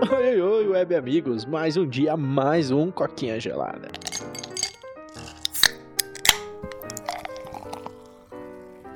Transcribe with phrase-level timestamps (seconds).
[0.00, 3.88] Oi, oi, web amigos, mais um dia, mais um Coquinha Gelada.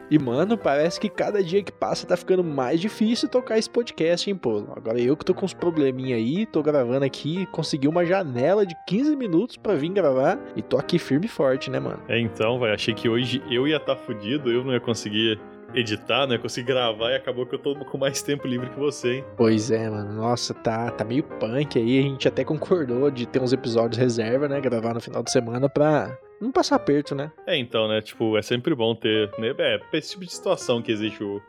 [0.09, 4.31] E, mano, parece que cada dia que passa tá ficando mais difícil tocar esse podcast,
[4.31, 4.63] hein, pô.
[4.77, 8.77] Agora eu que tô com uns probleminha aí, tô gravando aqui, consegui uma janela de
[8.87, 12.01] 15 minutos para vir gravar e tô aqui firme e forte, né, mano?
[12.09, 15.41] É, então, vai, achei que hoje eu ia estar tá fudido, eu não ia conseguir
[15.75, 16.39] editar, né?
[16.39, 19.25] Consegui gravar e acabou que eu tô com mais tempo livre que você, hein?
[19.37, 20.13] Pois é, mano.
[20.13, 21.99] Nossa, tá, tá meio punk aí.
[21.99, 24.61] A gente até concordou de ter uns episódios reserva, né?
[24.61, 27.31] Gravar no final de semana pra não passar aperto, né?
[27.47, 28.01] É, então, né?
[28.01, 29.31] Tipo, é sempre bom ter.
[29.39, 29.55] Né?
[29.59, 31.41] É, pra esse tipo de situação que existe o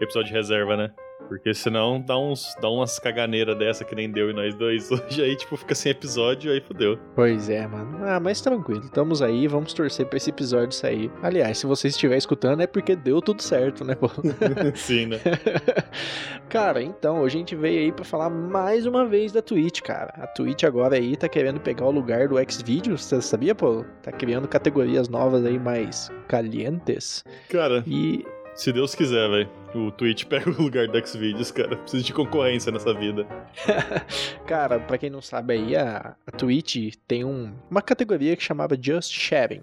[0.00, 0.90] episódio de reserva, né?
[1.28, 5.22] Porque senão dá, uns, dá umas caganeiras dessa que nem deu e nós dois hoje,
[5.22, 6.98] aí tipo fica sem episódio, aí fodeu.
[7.14, 7.98] Pois é, mano.
[8.04, 11.10] Ah, mas tranquilo, estamos aí, vamos torcer pra esse episódio sair.
[11.22, 14.08] Aliás, se você estiver escutando é porque deu tudo certo, né, pô?
[14.74, 15.20] Sim, né?
[16.48, 20.12] cara, então, hoje a gente veio aí pra falar mais uma vez da Twitch, cara.
[20.16, 23.84] A Twitch agora aí tá querendo pegar o lugar do Xvideos, você sabia, pô?
[24.02, 27.24] Tá criando categorias novas aí mais calientes.
[27.48, 28.24] Cara, e...
[28.56, 31.76] se Deus quiser, velho o Twitch pega o lugar do Xvideos, cara.
[31.76, 33.26] Precisa de concorrência nessa vida.
[34.46, 38.76] cara, pra quem não sabe aí, a, a Twitch tem um, uma categoria que chamava
[38.80, 39.62] Just Sharing.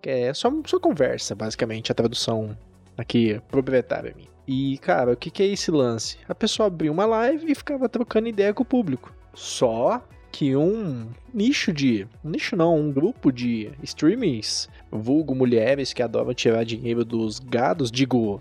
[0.00, 2.56] Que é só, só conversa, basicamente, a tradução
[2.96, 4.28] aqui proprietária minha.
[4.46, 6.18] E, cara, o que, que é esse lance?
[6.28, 9.14] A pessoa abria uma live e ficava trocando ideia com o público.
[9.32, 12.08] Só que um nicho de.
[12.24, 17.88] Um nicho não, um grupo de streamings, vulgo mulheres que adoram tirar dinheiro dos gados,
[17.88, 18.40] digo,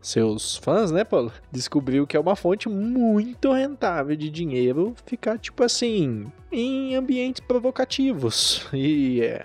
[0.00, 1.30] seus fãs, né, Paulo?
[1.52, 8.66] Descobriu que é uma fonte muito rentável de dinheiro ficar, tipo assim, em ambientes provocativos.
[8.72, 9.44] E é,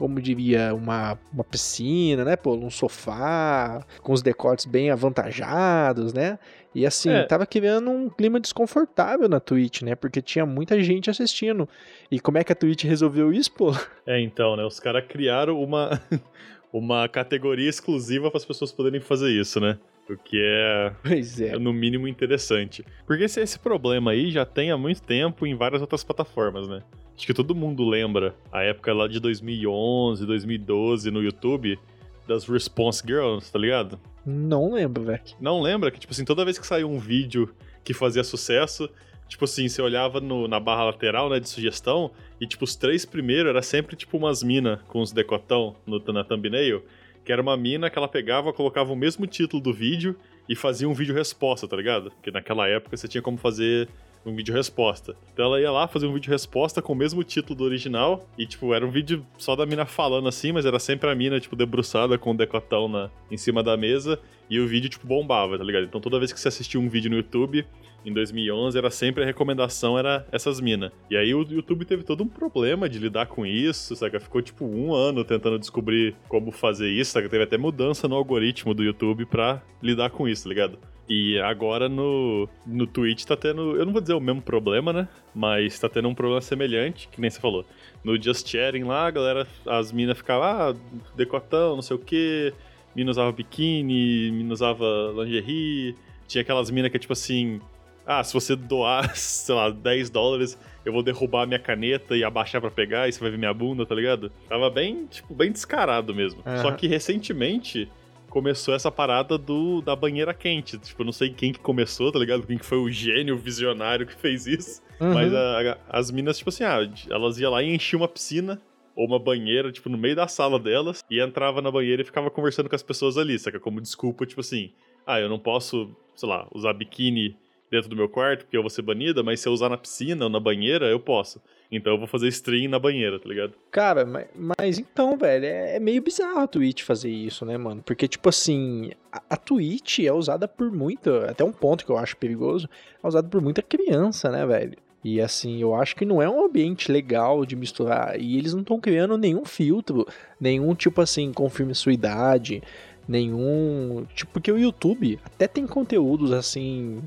[0.00, 2.64] como diria, uma, uma piscina, né, Paulo?
[2.64, 6.38] Um sofá, com os decotes bem avantajados, né?
[6.74, 7.24] E assim, é.
[7.24, 9.94] tava criando um clima desconfortável na Twitch, né?
[9.94, 11.68] Porque tinha muita gente assistindo.
[12.10, 13.74] E como é que a Twitch resolveu isso, pô?
[14.06, 14.64] É, então, né?
[14.64, 16.00] Os caras criaram uma,
[16.72, 19.78] uma categoria exclusiva para as pessoas poderem fazer isso, né?
[20.10, 21.56] O que é, pois é.
[21.56, 22.84] no mínimo interessante.
[23.06, 26.82] Porque esse, esse problema aí já tem há muito tempo em várias outras plataformas, né?
[27.16, 31.78] Acho que todo mundo lembra a época lá de 2011, 2012 no YouTube
[32.26, 34.00] das Response Girls, tá ligado?
[34.24, 35.22] Não lembro, velho.
[35.40, 37.54] Não lembra que, tipo assim, toda vez que saiu um vídeo
[37.84, 38.88] que fazia sucesso,
[39.28, 42.10] tipo assim, você olhava no, na barra lateral, né, de sugestão,
[42.40, 46.24] e, tipo, os três primeiros era sempre, tipo, umas minas com os decotão no, na
[46.24, 46.84] thumbnail,
[47.24, 50.16] que era uma mina que ela pegava, colocava o mesmo título do vídeo
[50.48, 52.10] e fazia um vídeo resposta, tá ligado?
[52.10, 53.88] Porque naquela época você tinha como fazer
[54.24, 55.16] um vídeo resposta.
[55.32, 58.46] Então ela ia lá fazer um vídeo resposta com o mesmo título do original e,
[58.46, 61.56] tipo, era um vídeo só da mina falando assim, mas era sempre a mina, tipo,
[61.56, 65.64] debruçada com o decotão na, em cima da mesa e o vídeo, tipo, bombava, tá
[65.64, 65.84] ligado?
[65.84, 67.64] Então toda vez que você assistia um vídeo no YouTube,
[68.04, 70.92] em 2011 era sempre a recomendação era essas minas.
[71.10, 74.18] E aí o YouTube teve todo um problema de lidar com isso, sabe?
[74.20, 77.28] Ficou tipo um ano tentando descobrir como fazer isso, sabe?
[77.28, 80.78] Teve até mudança no algoritmo do YouTube pra lidar com isso, tá ligado?
[81.08, 85.08] E agora no, no Twitch tá tendo, eu não vou dizer o mesmo problema, né?
[85.34, 87.64] Mas tá tendo um problema semelhante, que nem você falou.
[88.04, 90.74] No Just Chatting lá, a galera, as minas ficavam, ah,
[91.16, 92.54] decotão, não sei o que,
[92.94, 94.84] mina usava biquíni, mina usava
[95.16, 95.96] lingerie,
[96.28, 97.60] tinha aquelas minas que é tipo assim,
[98.06, 102.24] ah, se você doar, sei lá, 10 dólares, eu vou derrubar a minha caneta e
[102.24, 104.30] abaixar para pegar e você vai ver minha bunda, tá ligado?
[104.48, 106.42] Tava bem, tipo, bem descarado mesmo.
[106.44, 106.62] Uhum.
[106.62, 107.88] Só que recentemente
[108.28, 110.78] começou essa parada do da banheira quente.
[110.78, 112.46] Tipo, eu não sei quem que começou, tá ligado?
[112.46, 114.82] Quem que foi o gênio, visionário que fez isso.
[115.00, 115.14] Uhum.
[115.14, 116.78] Mas a, a, as minas, tipo assim, ah,
[117.10, 118.60] elas iam lá e enchiam uma piscina
[118.94, 122.30] ou uma banheira, tipo, no meio da sala delas, e entrava na banheira e ficava
[122.30, 123.58] conversando com as pessoas ali, saca?
[123.58, 124.72] Como desculpa, tipo assim,
[125.06, 127.36] ah, eu não posso, sei lá, usar biquíni
[127.70, 130.24] dentro do meu quarto, porque eu vou ser banida, mas se eu usar na piscina
[130.24, 131.40] ou na banheira, eu posso.
[131.70, 133.54] Então eu vou fazer stream na banheira, tá ligado?
[133.70, 137.80] Cara, mas, mas então, velho, é, é, meio bizarro a Twitch fazer isso, né, mano?
[137.82, 141.96] Porque, tipo assim, a, a Twitch é usada por muita, até um ponto que eu
[141.96, 142.68] acho perigoso,
[143.02, 144.76] é usada por muita criança, né, velho?
[145.02, 148.20] E assim, eu acho que não é um ambiente legal de misturar.
[148.20, 150.06] E eles não estão criando nenhum filtro,
[150.38, 152.62] nenhum tipo assim, confirme sua idade,
[153.08, 154.04] nenhum.
[154.14, 157.00] Tipo, porque o YouTube até tem conteúdos assim,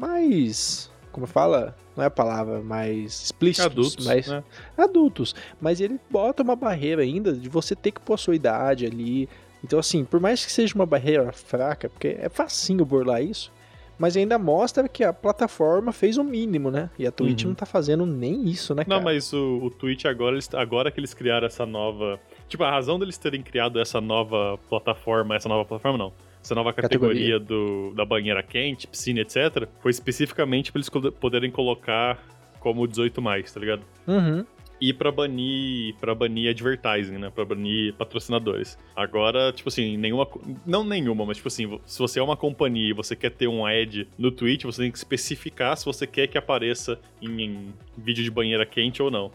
[0.00, 0.90] mais.
[1.12, 1.76] Como fala?
[1.96, 3.66] Não é a palavra, mais explícitos.
[3.66, 4.06] Adultos.
[4.06, 4.42] Mais, né?
[4.76, 5.34] Adultos.
[5.60, 9.28] Mas ele bota uma barreira ainda de você ter que pôr sua idade ali.
[9.62, 13.52] Então, assim, por mais que seja uma barreira fraca, porque é facinho burlar isso,
[13.98, 16.88] mas ainda mostra que a plataforma fez o mínimo, né?
[16.98, 17.48] E a Twitch uhum.
[17.48, 18.96] não tá fazendo nem isso, né, cara?
[18.96, 22.18] Não, mas o, o Twitch agora, agora que eles criaram essa nova.
[22.48, 26.72] Tipo, a razão deles terem criado essa nova plataforma, essa nova plataforma não essa nova
[26.72, 27.40] categoria, categoria.
[27.40, 32.18] Do, da banheira quente, piscina, etc., foi especificamente para eles poderem colocar
[32.58, 33.82] como 18 mais, tá ligado?
[34.06, 34.44] Uhum
[34.80, 37.30] e para banir para banir advertising, né?
[37.30, 38.78] Para banir patrocinadores.
[38.96, 40.26] Agora, tipo assim, nenhuma
[40.64, 43.66] não nenhuma, mas tipo assim, se você é uma companhia e você quer ter um
[43.66, 48.24] ad no Twitch, você tem que especificar se você quer que apareça em, em vídeo
[48.24, 49.30] de banheira quente ou não.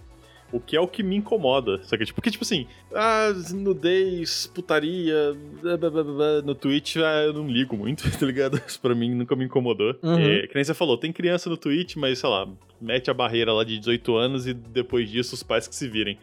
[0.55, 2.05] O que é o que me incomoda, sabe?
[2.13, 7.75] Porque, tipo assim, ah, nudez, putaria, blá, blá, blá, no Twitch, ah, eu não ligo
[7.75, 8.61] muito, tá ligado?
[8.65, 9.93] Isso pra mim nunca me incomodou.
[10.01, 10.17] Uhum.
[10.17, 12.47] É, que nem você falou, tem criança no Twitch, mas, sei lá,
[12.79, 16.17] mete a barreira lá de 18 anos e depois disso os pais que se virem.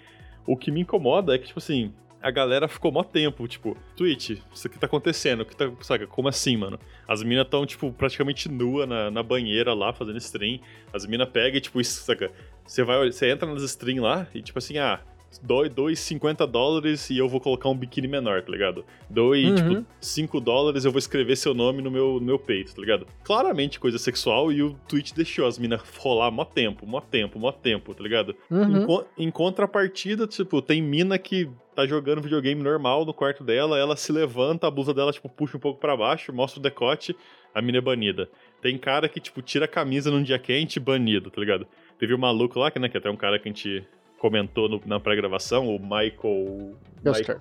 [0.46, 1.92] O que me incomoda é que, tipo assim,
[2.22, 6.28] a galera ficou mó tempo, tipo, Twitch, isso aqui tá acontecendo, que tá, saca, como
[6.28, 6.78] assim, mano?
[7.06, 10.60] As minas tão, tipo, praticamente nua na, na banheira lá, fazendo stream,
[10.92, 12.30] as minas pegam e, tipo, isso, saca,
[12.64, 15.00] você vai, você entra nas stream lá e, tipo assim, ah,
[15.40, 18.84] dói 2,50 dólares e eu vou colocar um biquíni menor, tá ligado?
[19.08, 19.54] Dói, uhum.
[19.54, 23.06] tipo, 5 dólares eu vou escrever seu nome no meu, no meu peito, tá ligado?
[23.24, 27.52] Claramente coisa sexual e o Twitch deixou as minas rolar mó tempo, mó tempo, mó
[27.52, 28.34] tempo, tá ligado?
[28.50, 29.04] Uhum.
[29.16, 33.96] Em, em contrapartida, tipo, tem mina que tá jogando videogame normal no quarto dela, ela
[33.96, 37.16] se levanta, a blusa dela, tipo, puxa um pouco para baixo, mostra o decote,
[37.54, 38.28] a mina é banida.
[38.60, 41.66] Tem cara que, tipo, tira a camisa num dia quente, banido, tá ligado?
[41.98, 43.84] Teve um maluco lá, que, né, que até um cara que a gente
[44.18, 46.76] comentou no, na pré-gravação, o Michael...
[47.02, 47.40] Custer.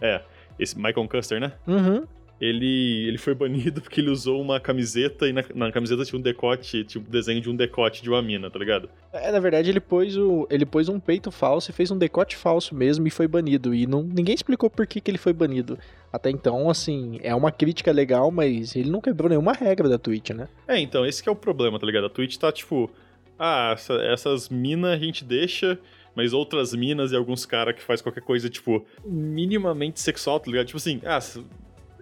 [0.00, 0.22] é,
[0.58, 1.52] esse Michael Custer, né?
[1.66, 2.06] Uhum.
[2.40, 6.22] Ele, ele foi banido porque ele usou uma camiseta e na, na camiseta tinha um
[6.22, 8.88] decote, tipo, desenho de um decote de uma mina, tá ligado?
[9.12, 12.36] É, na verdade, ele pôs, o, ele pôs um peito falso e fez um decote
[12.36, 13.72] falso mesmo e foi banido.
[13.72, 15.78] E não, ninguém explicou por que, que ele foi banido.
[16.12, 20.30] Até então, assim, é uma crítica legal, mas ele não quebrou nenhuma regra da Twitch,
[20.30, 20.48] né?
[20.66, 22.06] É, então, esse é o problema, tá ligado?
[22.06, 22.90] A Twitch tá, tipo,
[23.42, 25.78] ah, essa, essas minas a gente deixa
[26.14, 30.66] mas outras minas e alguns caras que faz qualquer coisa, tipo, minimamente sexual, tá ligado?
[30.66, 31.18] Tipo assim, ah,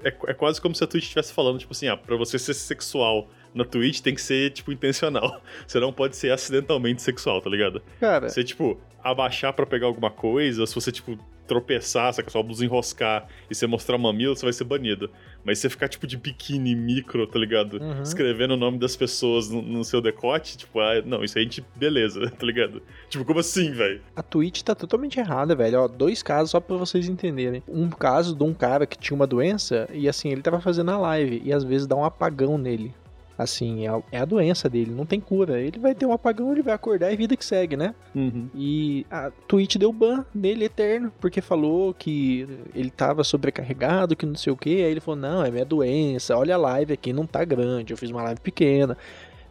[0.02, 2.54] é, é quase como se a Twitch estivesse falando, tipo assim, ah, pra você ser
[2.54, 5.42] sexual na Twitch tem que ser, tipo, intencional.
[5.66, 7.82] Você não pode ser acidentalmente sexual, tá ligado?
[7.98, 8.28] Cara.
[8.28, 11.18] Você, tipo, abaixar para pegar alguma coisa, se você, tipo,
[11.50, 15.10] tropeçar, saca, sua blusa enroscar e você mostrar mamilo, você vai ser banido.
[15.44, 17.82] Mas você ficar, tipo, de biquíni micro, tá ligado?
[17.82, 18.02] Uhum.
[18.02, 21.44] Escrevendo o nome das pessoas no, no, seu decote, tipo, ah, não, isso aí a
[21.44, 22.80] gente, beleza, tá ligado?
[23.08, 24.00] Tipo, como assim, velho?
[24.14, 25.80] A Twitch tá totalmente errada, velho.
[25.80, 27.64] Ó, dois casos só pra vocês entenderem.
[27.66, 30.98] Um caso de um cara que tinha uma doença e, assim, ele tava fazendo a
[30.98, 32.94] live e às vezes dá um apagão nele.
[33.40, 35.58] Assim, é, é a doença dele, não tem cura.
[35.58, 37.94] Ele vai ter um apagão, ele vai acordar e vida que segue, né?
[38.14, 38.50] Uhum.
[38.54, 44.34] E a Twitch deu ban nele eterno, porque falou que ele tava sobrecarregado, que não
[44.34, 44.84] sei o que.
[44.84, 47.96] Aí ele falou: Não, é minha doença, olha a live aqui, não tá grande, eu
[47.96, 48.94] fiz uma live pequena.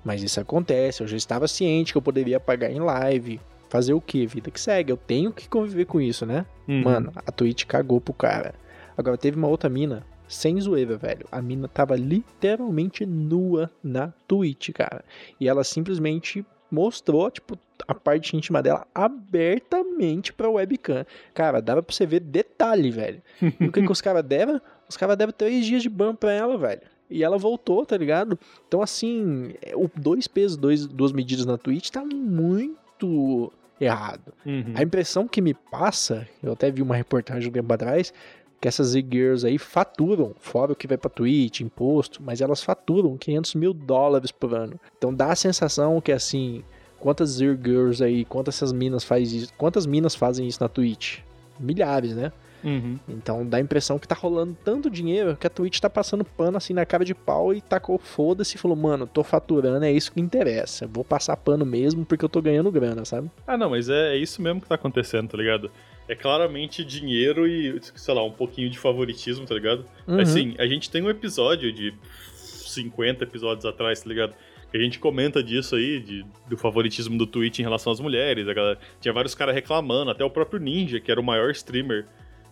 [0.06, 3.42] Mas isso acontece, eu já estava ciente que eu poderia apagar em live.
[3.70, 4.28] Fazer o que?
[4.28, 4.92] Vida que segue.
[4.92, 6.46] Eu tenho que conviver com isso, né?
[6.68, 6.84] Uhum.
[6.84, 8.54] Mano, a Twitch cagou pro cara.
[8.96, 11.26] Agora teve uma outra mina sem zoeira, velho.
[11.32, 15.04] A mina tava literalmente nua na Twitch, cara.
[15.40, 21.06] E ela simplesmente mostrou, tipo, a parte íntima dela abertamente pra webcam.
[21.34, 23.22] Cara, dava pra você ver detalhe, velho.
[23.42, 24.62] E o que, que os caras deram?
[24.88, 26.82] Os caras deram três dias de ban pra ela, velho.
[27.10, 28.38] E ela voltou, tá ligado?
[28.68, 34.32] Então, assim, o dois pesos, dois, duas medidas na Twitch tá muito errado.
[34.46, 34.74] Uhum.
[34.76, 38.14] A impressão que me passa, eu até vi uma reportagem um tempo atrás,
[38.60, 43.18] que essas e-girls aí faturam, fora o que vai pra Twitch, imposto, mas elas faturam
[43.18, 44.80] 500 mil dólares por ano.
[44.98, 46.64] Então dá a sensação que assim,
[47.00, 51.20] quantas e-girls aí, quantas essas minas faz isso, quantas minas fazem isso na Twitch?
[51.60, 52.32] Milhares, né?
[52.64, 53.00] Uhum.
[53.08, 56.58] Então dá a impressão que tá rolando tanto dinheiro que a Twitch tá passando pano
[56.58, 60.12] assim na cara de pau e tacou foda-se e falou, mano, tô faturando, é isso
[60.12, 60.88] que interessa.
[60.88, 63.32] Vou passar pano mesmo porque eu tô ganhando grana, sabe?
[63.48, 65.72] Ah, não, mas é, é isso mesmo que tá acontecendo, tá ligado?
[66.10, 69.86] É claramente dinheiro e, sei lá, um pouquinho de favoritismo, tá ligado?
[70.08, 70.20] Uhum.
[70.20, 71.94] Assim, a gente tem um episódio de
[72.34, 74.34] 50 episódios atrás, tá ligado?
[74.72, 78.48] Que a gente comenta disso aí, de, do favoritismo do Twitch em relação às mulheres.
[78.48, 82.08] A galera, tinha vários caras reclamando, até o próprio Ninja, que era o maior streamer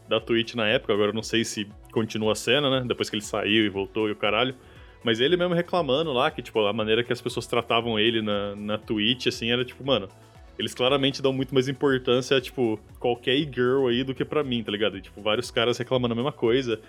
[0.07, 2.85] da Twitch na época, agora eu não sei se continua a cena, né?
[2.87, 4.55] Depois que ele saiu e voltou e o caralho.
[5.03, 8.55] Mas ele mesmo reclamando lá que, tipo, a maneira que as pessoas tratavam ele na,
[8.55, 10.07] na Twitch, assim, era tipo, mano,
[10.57, 14.63] eles claramente dão muito mais importância a, tipo, qualquer girl aí do que para mim,
[14.63, 14.97] tá ligado?
[14.97, 16.79] E, tipo, vários caras reclamando a mesma coisa.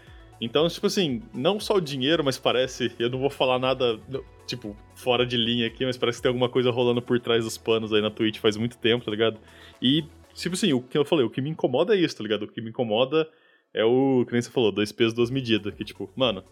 [0.40, 2.92] Então, tipo assim, não só o dinheiro, mas parece.
[2.98, 3.98] Eu não vou falar nada,
[4.46, 7.58] tipo, fora de linha aqui, mas parece que tem alguma coisa rolando por trás dos
[7.58, 9.38] panos aí na Twitch faz muito tempo, tá ligado?
[9.82, 12.44] E, tipo assim, o que eu falei, o que me incomoda é isso, tá ligado?
[12.44, 13.28] O que me incomoda
[13.74, 15.74] é o, que nem você falou, dois pesos, duas medidas.
[15.74, 16.42] Que, tipo, mano,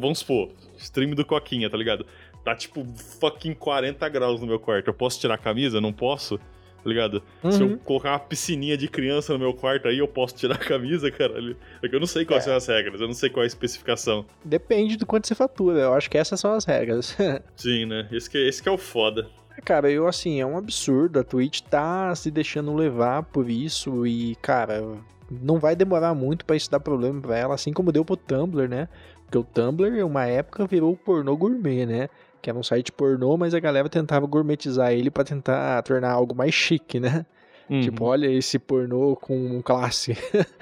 [0.00, 2.04] vamos supor, stream do Coquinha, tá ligado?
[2.44, 2.84] Tá, tipo,
[3.20, 4.88] fucking 40 graus no meu quarto.
[4.88, 5.80] Eu posso tirar a camisa?
[5.80, 6.38] Não posso?
[6.86, 7.20] Tá ligado?
[7.42, 7.50] Uhum.
[7.50, 10.58] Se eu colocar uma piscininha de criança no meu quarto aí, eu posso tirar a
[10.58, 11.56] camisa, caralho.
[11.82, 12.46] É que eu não sei quais É.
[12.46, 14.24] são as regras, eu não sei qual é a especificação.
[14.44, 15.80] Depende do quanto você fatura.
[15.80, 17.16] Eu acho que essas são as regras.
[17.56, 18.08] Sim, né?
[18.12, 19.26] Esse que, esse que é o foda.
[19.64, 21.18] Cara, eu assim, é um absurdo.
[21.18, 24.84] A Twitch tá se deixando levar por isso e, cara,
[25.28, 28.68] não vai demorar muito pra isso dar problema pra ela, assim como deu pro Tumblr,
[28.68, 28.88] né?
[29.26, 32.08] Porque o Tumblr, uma época, virou o pornô gourmet, né?
[32.40, 36.34] Que era um site pornô, mas a galera tentava gourmetizar ele pra tentar tornar algo
[36.34, 37.26] mais chique, né?
[37.68, 37.80] Uhum.
[37.80, 40.16] Tipo, olha esse pornô com classe.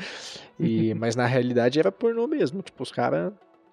[0.58, 2.62] e, mas na realidade era pornô mesmo.
[2.62, 3.32] Tipo, os caras.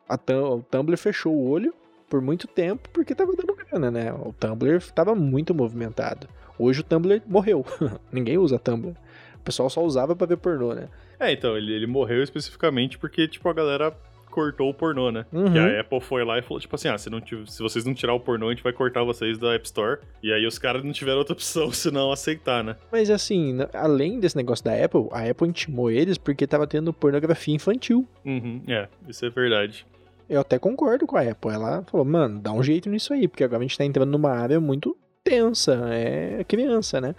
[0.10, 1.74] O Tumblr fechou o olho
[2.10, 4.12] por muito tempo porque tava dando grana, né?
[4.12, 6.28] O Tumblr tava muito movimentado.
[6.60, 7.66] Hoje o Tumblr morreu.
[8.12, 8.94] Ninguém usa Tumblr.
[9.36, 10.90] O pessoal só usava pra ver pornô, né?
[11.18, 13.96] É, então, ele, ele morreu especificamente porque, tipo, a galera
[14.32, 15.26] cortou o pornô, né?
[15.32, 15.52] Uhum.
[15.52, 17.94] Que a Apple foi lá e falou, tipo assim, ah, se, não se vocês não
[17.94, 20.00] tirar o pornô, a gente vai cortar vocês da App Store.
[20.24, 22.76] E aí os caras não tiveram outra opção senão aceitar, né?
[22.92, 27.54] Mas assim, além desse negócio da Apple, a Apple intimou eles porque tava tendo pornografia
[27.54, 28.08] infantil.
[28.26, 29.86] Uhum, é, isso é verdade.
[30.30, 31.52] Eu até concordo com a Apple.
[31.52, 34.32] Ela falou, mano, dá um jeito nisso aí, porque agora a gente tá entrando numa
[34.32, 37.14] área muito tensa, é criança, né?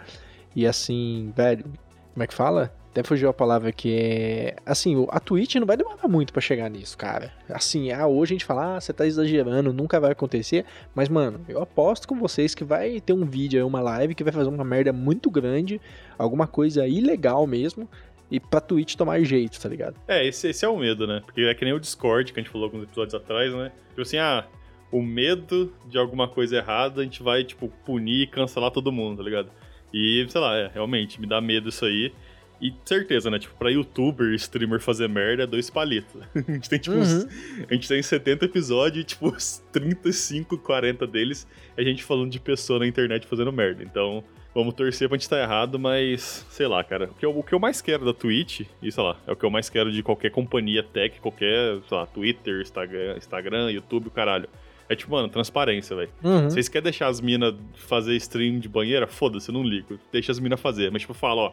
[0.55, 1.65] E assim, velho,
[2.13, 2.73] como é que fala?
[2.93, 4.55] Até fugiu a palavra que é.
[4.63, 7.33] Assim, a Twitch não vai demorar muito pra chegar nisso, cara.
[7.49, 10.63] Assim, ah, hoje a gente fala, ah, você tá exagerando, nunca vai acontecer.
[10.93, 14.23] Mas, mano, eu aposto com vocês que vai ter um vídeo aí, uma live que
[14.23, 15.81] vai fazer uma merda muito grande,
[16.19, 17.89] alguma coisa ilegal mesmo,
[18.29, 19.95] e pra Twitch tomar jeito, tá ligado?
[20.07, 21.23] É, esse, esse é o medo, né?
[21.25, 23.71] Porque é que nem o Discord, que a gente falou alguns episódios atrás, né?
[23.89, 24.45] Tipo assim, ah,
[24.91, 29.17] o medo de alguma coisa errada, a gente vai, tipo, punir e cancelar todo mundo,
[29.17, 29.49] tá ligado?
[29.91, 32.13] E, sei lá, é, realmente, me dá medo isso aí.
[32.63, 33.37] E certeza, né?
[33.39, 36.21] Tipo, pra youtuber, streamer fazer merda é dois palitos.
[36.33, 37.27] a gente tem, tipo, uns-
[37.69, 42.31] a gente tem 70 episódios e, tipo, uns 35, 40 deles é a gente falando
[42.31, 43.83] de pessoa na internet fazendo merda.
[43.83, 44.23] Então,
[44.55, 47.05] vamos torcer pra gente estar errado, mas, sei lá, cara.
[47.11, 49.35] O que, eu, o que eu mais quero da Twitch, e sei lá, é o
[49.35, 54.09] que eu mais quero de qualquer companhia tech, qualquer, sei lá, Twitter, Instagram, Instagram YouTube,
[54.09, 54.47] caralho.
[54.87, 56.09] É tipo, mano, transparência, velho.
[56.23, 56.49] Uhum.
[56.49, 59.05] Vocês querem deixar as minas fazer stream de banheira?
[59.07, 59.99] Foda-se, eu não ligo.
[60.11, 60.91] Deixa as minas fazer.
[60.91, 61.51] Mas, tipo, fala, ó,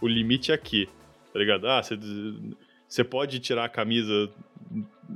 [0.00, 0.88] o limite é aqui,
[1.32, 1.66] tá ligado?
[1.68, 1.96] Ah, você-
[3.04, 4.30] pode tirar a camisa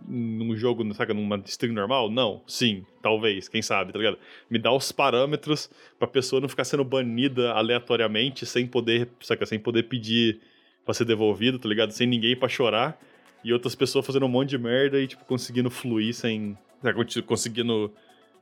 [0.09, 2.11] num jogo, saca, numa stream normal?
[2.11, 2.43] Não.
[2.47, 4.19] Sim, talvez, quem sabe, tá ligado?
[4.51, 9.59] Me dá os parâmetros pra pessoa não ficar sendo banida aleatoriamente, sem poder, saca, sem
[9.59, 10.41] poder pedir
[10.85, 11.93] pra ser devolvido, tá ligado?
[11.93, 12.99] Sem ninguém pra chorar.
[13.45, 16.57] E outras pessoas fazendo um monte de merda e, tipo, conseguindo fluir sem.
[16.83, 17.93] saca, conseguindo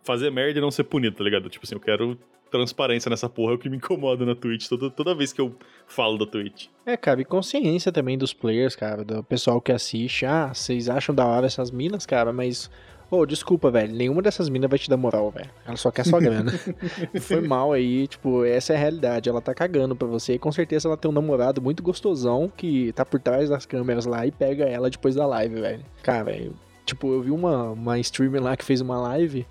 [0.03, 1.49] fazer merda e não ser punido, tá ligado?
[1.49, 2.19] Tipo assim, eu quero
[2.51, 5.55] transparência nessa porra, é o que me incomoda na Twitch toda, toda vez que eu
[5.87, 6.67] falo da Twitch.
[6.85, 10.27] É, cara, e consciência também dos players, cara, do pessoal que assiste.
[10.27, 12.71] Ah, vocês acham da hora essas minas, cara, mas.
[13.11, 13.93] Ô, desculpa, velho.
[13.93, 15.51] Nenhuma dessas minas vai te dar moral, velho.
[15.67, 16.53] Ela só quer sua grana.
[17.21, 19.29] Foi mal aí, tipo, essa é a realidade.
[19.29, 22.93] Ela tá cagando pra você e com certeza ela tem um namorado muito gostosão que
[22.93, 25.85] tá por trás das câmeras lá e pega ela depois da live, velho.
[26.05, 26.53] Cara,
[26.87, 29.45] tipo, eu vi uma, uma streamer lá que fez uma live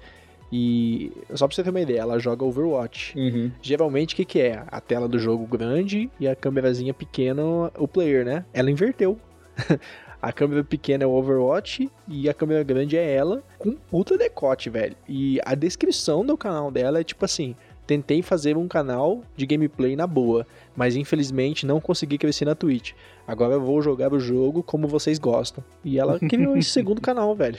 [0.51, 1.11] e.
[1.33, 3.13] Só pra você ter uma ideia, ela joga Overwatch.
[3.61, 4.63] Geralmente, o que, que é?
[4.67, 7.43] A tela do jogo grande e a câmerazinha pequena,
[7.77, 8.45] o player, né?
[8.53, 9.17] Ela inverteu.
[10.21, 14.69] a câmera pequena é o Overwatch e a câmera grande é ela, com puta decote,
[14.69, 14.95] velho.
[15.07, 17.55] E a descrição do canal dela é tipo assim:
[17.89, 22.91] tentei fazer um canal de gameplay na boa, mas infelizmente não consegui crescer na Twitch.
[23.27, 25.63] Agora eu vou jogar o jogo como vocês gostam.
[25.83, 27.57] E ela criou esse segundo canal, velho.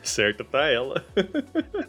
[0.00, 1.04] Certa tá ela.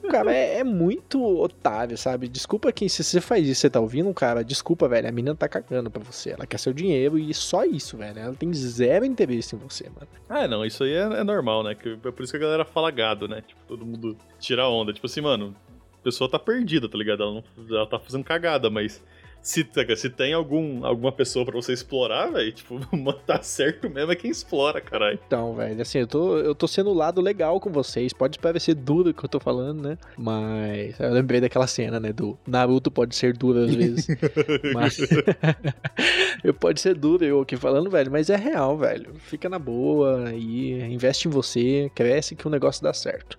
[0.10, 2.28] Cara, é, é muito otário, sabe?
[2.28, 5.48] Desculpa quem, se você faz isso, você tá ouvindo, cara, desculpa, velho, a menina tá
[5.48, 6.32] cagando pra você.
[6.32, 8.18] Ela quer seu dinheiro e só isso, velho.
[8.18, 10.08] Ela tem zero interesse em você, mano.
[10.28, 11.76] Ah, não, isso aí é, é normal, né?
[11.76, 13.44] Que, é por isso que a galera fala gado, né?
[13.46, 14.92] Tipo, todo mundo tira onda.
[14.92, 15.56] Tipo assim, mano,
[16.00, 17.24] a pessoa tá perdida, tá ligado?
[17.24, 17.44] Ela, não,
[17.78, 19.04] ela tá fazendo cagada, mas
[19.42, 22.80] se, saca, se tem algum, alguma pessoa pra você explorar, velho, tipo,
[23.26, 25.20] tá certo mesmo é quem explora, caralho.
[25.26, 28.12] Então, velho, assim, eu tô, eu tô sendo o lado legal com vocês.
[28.12, 29.98] Pode parecer duro o que eu tô falando, né?
[30.18, 32.12] Mas eu lembrei daquela cena, né?
[32.12, 34.08] Do Naruto pode ser duro às vezes.
[34.74, 34.98] mas.
[36.44, 39.14] eu pode ser duro eu aqui falando, velho, mas é real, velho.
[39.16, 43.38] Fica na boa e investe em você, cresce que o negócio dá certo.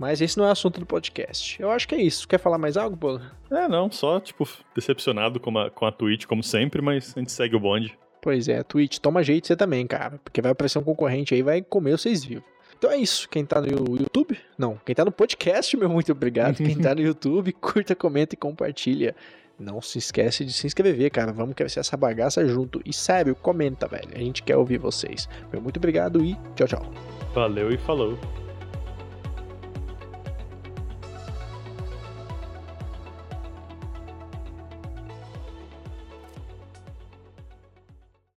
[0.00, 1.60] Mas esse não é assunto do podcast.
[1.60, 2.26] Eu acho que é isso.
[2.26, 3.20] Quer falar mais algo, Pô?
[3.50, 7.30] É, não, só, tipo, decepcionado com a, com a Twitch, como sempre, mas a gente
[7.30, 7.98] segue o bonde.
[8.22, 10.18] Pois é, Twitch, toma jeito você também, cara.
[10.24, 12.44] Porque vai aparecer um concorrente aí vai comer vocês vivos.
[12.78, 13.28] Então é isso.
[13.28, 14.38] Quem tá no YouTube?
[14.56, 16.56] Não, quem tá no podcast, meu muito obrigado.
[16.56, 19.14] Quem tá no YouTube, curta, comenta e compartilha.
[19.58, 21.30] Não se esquece de se inscrever, cara.
[21.30, 22.80] Vamos crescer essa bagaça junto.
[22.86, 24.08] E sério, comenta, velho.
[24.14, 25.28] A gente quer ouvir vocês.
[25.52, 26.90] Meu muito obrigado e tchau, tchau.
[27.34, 28.18] Valeu e falou.